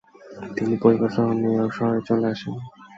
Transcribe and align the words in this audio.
তিনি 0.55 0.73
পরিবারসহ 0.83 1.25
New 1.39 1.51
York 1.55 1.71
শহরে 1.77 2.01
চলে 2.09 2.25
আসেন। 2.33 2.53